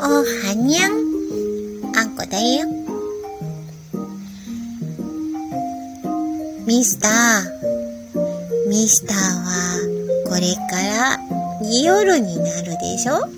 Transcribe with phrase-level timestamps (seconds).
[0.00, 0.92] おはにゃん。
[1.96, 2.68] あんこだよ。
[6.66, 8.68] ミスター。
[8.68, 9.80] ミスターは、
[10.28, 11.18] これから
[11.82, 13.28] 夜になるでしょ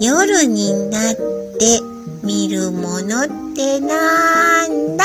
[0.00, 1.14] 夜になっ
[1.58, 1.80] て
[2.22, 5.04] 見るものってなんだ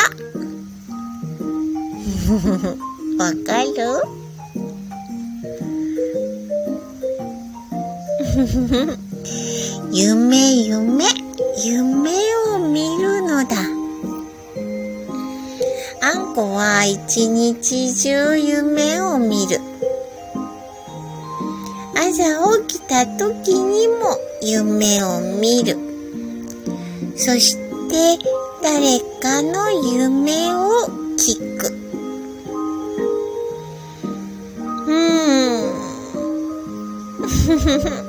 [3.17, 4.18] わかる
[9.91, 11.03] 夢夢
[11.61, 12.09] 夢
[12.53, 13.57] を見るのだ。
[16.01, 19.59] あんこは一日中夢を見る。
[21.95, 25.77] 朝起きた時にも夢を見る。
[27.17, 27.57] そし
[27.89, 28.17] て
[28.63, 30.87] 誰かの夢を
[31.17, 31.67] 聞く。
[34.87, 35.25] うー
[38.05, 38.08] ん。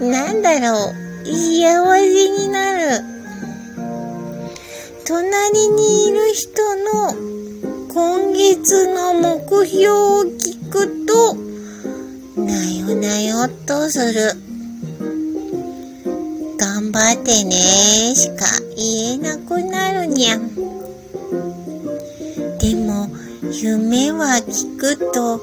[0.00, 1.06] なんだろう。
[1.24, 3.00] 幸せになる。
[5.06, 7.14] 隣にいる人の
[7.92, 11.34] 今月の目標を聞くと、
[12.40, 14.34] なよなよっとする。
[16.58, 18.44] 頑張ってねしか
[18.76, 20.54] 言えなくなるにゃん。
[22.58, 23.08] でも、
[23.50, 25.38] 夢は聞くと、あ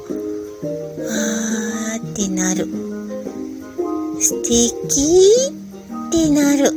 [1.98, 2.93] ーってなる。
[4.24, 4.80] 素敵
[6.08, 6.72] ってなる。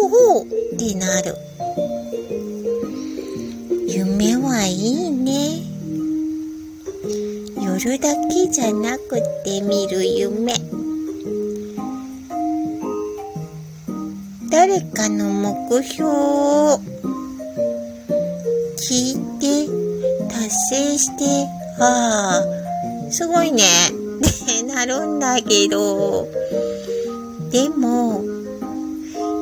[0.00, 1.36] ほうほうってなる。
[3.86, 5.62] 夢はいいね。
[7.62, 10.54] 夜だけじゃなくて見る夢。
[14.50, 16.80] 誰かの目標を
[18.76, 19.68] 聞いて
[20.28, 21.46] 達成して、
[21.78, 22.42] あ
[23.06, 23.62] あ、すごいね。
[24.18, 26.26] ってなるんだけど、
[27.50, 28.22] でも、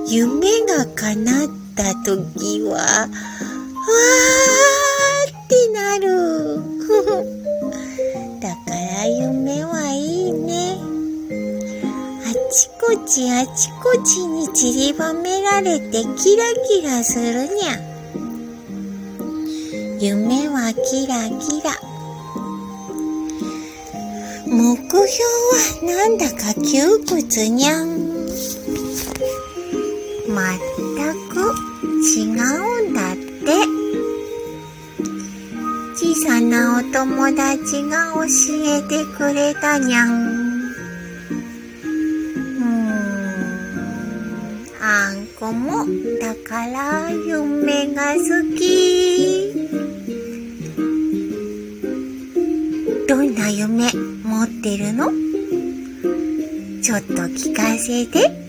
[0.09, 3.11] 夢が叶った時は、わー
[5.45, 6.61] ってなる。
[8.41, 10.79] だから夢はいいね。
[12.25, 17.81] あちこちあちこちに散りばめられてキラキラするにゃ。
[19.99, 21.96] 夢はキラキラ。
[24.57, 25.13] 目標は
[25.83, 27.89] なんだか窮屈にゃん。
[30.35, 30.59] まっ
[30.97, 31.37] たく
[32.17, 33.77] 違うんだって。
[35.95, 38.25] 小さなお友達が教
[38.65, 40.09] えてくれたにゃん。
[40.11, 40.15] う
[42.65, 42.89] ん。
[44.81, 45.85] あんこも
[46.19, 48.21] だから夢が好
[48.59, 48.96] き。
[53.09, 55.13] どんな夢持ってるの？
[56.83, 58.46] ちょっと聞かせて。